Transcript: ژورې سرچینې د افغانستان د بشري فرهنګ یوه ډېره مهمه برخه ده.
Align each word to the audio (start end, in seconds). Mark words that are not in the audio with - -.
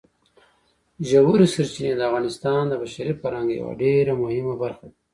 ژورې 1.09 1.47
سرچینې 1.53 1.93
د 1.97 2.01
افغانستان 2.09 2.61
د 2.67 2.73
بشري 2.81 3.13
فرهنګ 3.21 3.49
یوه 3.59 3.73
ډېره 3.81 4.13
مهمه 4.23 4.55
برخه 4.63 4.85
ده. 4.91 4.97